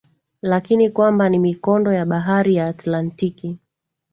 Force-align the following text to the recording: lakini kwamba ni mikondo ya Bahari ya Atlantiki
lakini 0.41 0.89
kwamba 0.89 1.29
ni 1.29 1.39
mikondo 1.39 1.93
ya 1.93 2.05
Bahari 2.05 2.55
ya 2.55 2.67
Atlantiki 2.67 3.57